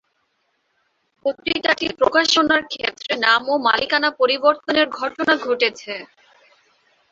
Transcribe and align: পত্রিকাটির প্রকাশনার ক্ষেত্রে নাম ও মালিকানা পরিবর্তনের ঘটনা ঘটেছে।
পত্রিকাটির 1.25 1.91
প্রকাশনার 1.99 2.63
ক্ষেত্রে 2.71 3.13
নাম 3.25 3.41
ও 3.49 3.65
মালিকানা 3.67 4.09
পরিবর্তনের 4.19 4.87
ঘটনা 4.97 5.33
ঘটেছে। 5.45 5.93